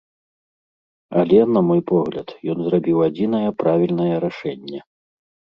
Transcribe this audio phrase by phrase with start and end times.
[1.23, 4.79] Але, на мой погляд, ён зрабіў адзінае правільнае рашэнне.